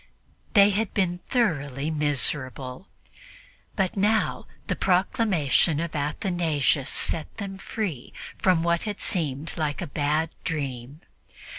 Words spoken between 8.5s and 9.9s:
what had seemed like a